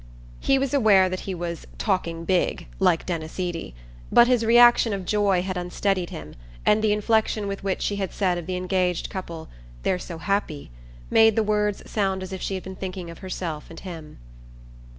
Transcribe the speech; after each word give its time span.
He 0.39 0.57
was 0.57 0.73
aware 0.73 1.09
that 1.09 1.19
he 1.29 1.35
was 1.35 1.67
"talking 1.77 2.25
big," 2.25 2.65
like 2.79 3.05
Denis 3.05 3.39
Eady; 3.39 3.75
but 4.11 4.25
his 4.25 4.43
reaction 4.43 4.93
of 4.93 5.05
joy 5.05 5.43
had 5.43 5.57
unsteadied 5.57 6.09
him, 6.09 6.33
and 6.65 6.83
the 6.83 6.91
inflection 6.91 7.47
with 7.47 7.63
which 7.63 7.83
she 7.83 7.97
had 7.97 8.11
said 8.11 8.39
of 8.39 8.47
the 8.47 8.57
engaged 8.57 9.11
couple 9.11 9.47
"They're 9.83 9.99
so 9.99 10.17
happy!" 10.17 10.71
made 11.11 11.35
the 11.35 11.43
words 11.43 11.87
sound 11.87 12.23
as 12.23 12.33
if 12.33 12.41
she 12.41 12.55
had 12.55 12.63
been 12.63 12.75
thinking 12.77 13.11
of 13.11 13.19
herself 13.19 13.69
and 13.69 13.79
him. 13.81 14.17